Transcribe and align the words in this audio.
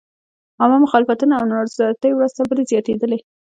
عامه 0.61 0.77
مخالفتونه 0.85 1.33
او 1.39 1.43
نارضایتۍ 1.51 2.11
ورځ 2.13 2.31
تر 2.37 2.45
بلې 2.49 2.63
زیاتېدلې. 2.71 3.19